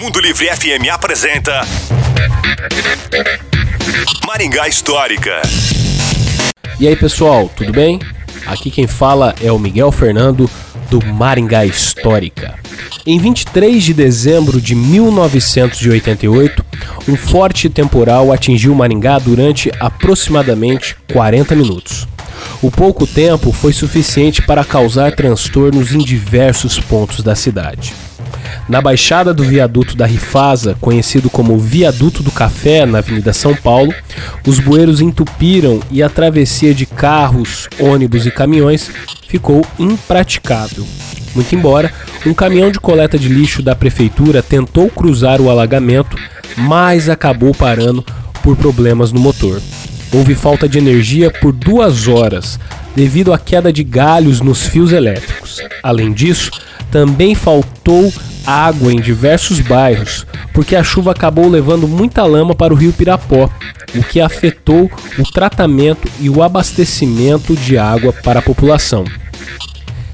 [0.00, 1.62] Mundo Livre FM apresenta
[4.26, 5.40] Maringá Histórica.
[6.78, 7.98] E aí pessoal, tudo bem?
[8.46, 10.50] Aqui quem fala é o Miguel Fernando
[10.90, 12.58] do Maringá Histórica.
[13.06, 16.64] Em 23 de dezembro de 1988,
[17.08, 22.06] um forte temporal atingiu Maringá durante aproximadamente 40 minutos.
[22.62, 27.94] O pouco tempo foi suficiente para causar transtornos em diversos pontos da cidade.
[28.68, 33.92] Na baixada do viaduto da Rifasa, conhecido como Viaduto do Café, na Avenida São Paulo,
[34.46, 38.90] os bueiros entupiram e a travessia de carros, ônibus e caminhões
[39.28, 40.86] ficou impraticável.
[41.34, 41.92] Muito embora,
[42.26, 46.16] um caminhão de coleta de lixo da prefeitura tentou cruzar o alagamento,
[46.56, 48.04] mas acabou parando
[48.42, 49.60] por problemas no motor.
[50.12, 52.58] Houve falta de energia por duas horas
[52.96, 55.60] devido à queda de galhos nos fios elétricos.
[55.82, 56.50] Além disso,
[56.90, 58.12] também faltou
[58.50, 63.48] água em diversos bairros, porque a chuva acabou levando muita lama para o rio Pirapó,
[63.94, 69.04] o que afetou o tratamento e o abastecimento de água para a população.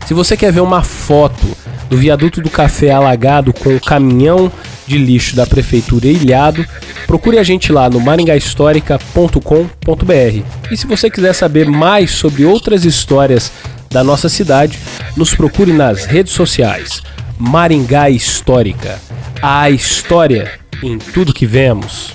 [0.06, 1.46] Se você quer ver uma foto
[1.88, 4.52] do viaduto do café alagado com o caminhão
[4.86, 6.64] de lixo da prefeitura ilhado,
[7.06, 10.42] procure a gente lá no maringahistórica.com.br.
[10.70, 13.50] E se você quiser saber mais sobre outras histórias
[13.90, 14.78] da nossa cidade,
[15.16, 17.02] nos procure nas redes sociais.
[17.38, 19.00] Maringá Histórica.
[19.42, 22.14] A história em tudo que vemos.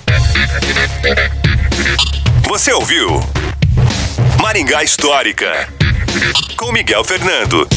[2.48, 3.20] Você ouviu
[4.40, 5.68] Maringá Histórica
[6.56, 7.68] com Miguel Fernando.